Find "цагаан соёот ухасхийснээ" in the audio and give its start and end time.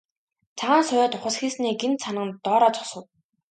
0.57-1.73